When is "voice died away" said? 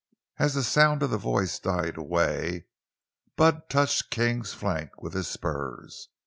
1.19-2.65